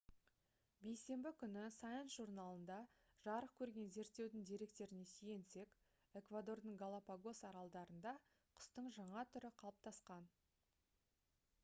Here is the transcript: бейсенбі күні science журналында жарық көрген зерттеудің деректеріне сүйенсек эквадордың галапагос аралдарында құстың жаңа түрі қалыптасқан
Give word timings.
бейсенбі 0.83 1.31
күні 1.41 1.65
science 1.73 2.13
журналында 2.19 2.77
жарық 3.25 3.51
көрген 3.59 3.91
зерттеудің 3.97 4.47
деректеріне 4.51 5.05
сүйенсек 5.11 5.77
эквадордың 6.21 6.79
галапагос 6.83 7.43
аралдарында 7.51 8.15
құстың 8.61 8.89
жаңа 9.01 9.27
түрі 9.35 9.53
қалыптасқан 9.65 10.31